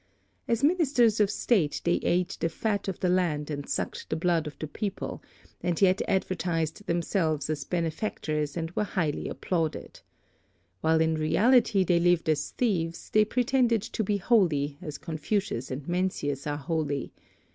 As 0.47 0.63
Ministers 0.63 1.19
of 1.19 1.29
State 1.29 1.79
they 1.83 1.97
ate 1.97 2.35
the 2.39 2.49
fat 2.49 2.87
of 2.87 3.01
the 3.01 3.07
land 3.07 3.51
and 3.51 3.69
sucked 3.69 4.09
the 4.09 4.15
blood 4.15 4.47
of 4.47 4.57
the 4.57 4.65
people, 4.65 5.21
and 5.61 5.79
yet 5.79 6.01
advertised 6.07 6.87
themselves 6.87 7.51
as 7.51 7.65
benefactors 7.65 8.57
and 8.57 8.71
were 8.71 8.83
highly 8.83 9.29
applauded. 9.29 9.99
While 10.79 11.01
in 11.01 11.13
reality 11.19 11.83
they 11.83 11.99
lived 11.99 12.27
as 12.29 12.49
thieves, 12.49 13.11
they 13.11 13.25
pretended 13.25 13.83
to 13.83 14.03
be 14.03 14.17
holy, 14.17 14.79
as 14.81 14.97
Confucius 14.97 15.69
and 15.69 15.87
Mencius 15.87 16.47
are 16.47 16.57
holy. 16.57 17.13